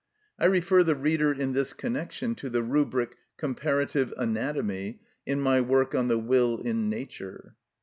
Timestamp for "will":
6.17-6.57